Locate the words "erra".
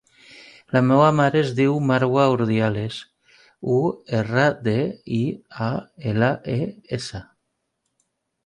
4.21-4.47